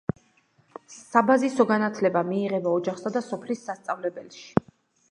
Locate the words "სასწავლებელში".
3.71-4.69